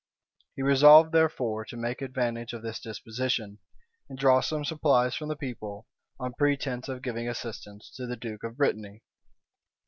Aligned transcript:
He 0.55 0.63
resolved, 0.63 1.11
therefore 1.11 1.63
to 1.65 1.77
make 1.77 2.01
advantage 2.01 2.53
of 2.53 2.63
this 2.63 2.79
disposition, 2.79 3.59
and 4.09 4.17
draw 4.17 4.41
some 4.41 4.65
supplies 4.65 5.13
from 5.13 5.27
the 5.27 5.35
people, 5.35 5.85
on 6.19 6.33
pretence 6.33 6.87
of 6.89 7.03
giving 7.03 7.29
assistance 7.29 7.93
to 7.97 8.07
the 8.07 8.17
duke 8.17 8.43
of 8.43 8.57
Brittany. 8.57 9.03